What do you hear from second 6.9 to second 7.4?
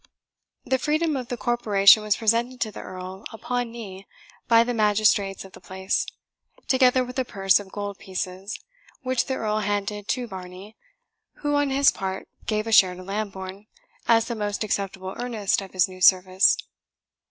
with a